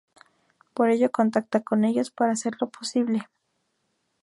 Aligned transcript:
Por 0.73 0.89
ello 0.89 1.11
contacta 1.11 1.59
con 1.59 1.85
ellos 1.85 2.09
para 2.09 2.31
hacerlo 2.31 2.71
posible. 2.71 3.27